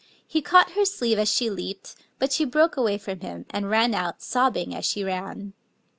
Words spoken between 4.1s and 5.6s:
sobbing as she ran.